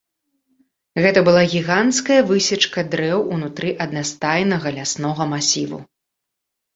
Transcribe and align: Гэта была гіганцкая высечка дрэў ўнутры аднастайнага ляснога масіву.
Гэта 1.05 1.19
была 1.27 1.41
гіганцкая 1.51 2.15
высечка 2.29 2.83
дрэў 2.95 3.19
ўнутры 3.33 3.69
аднастайнага 3.85 4.67
ляснога 4.79 5.23
масіву. 5.35 5.79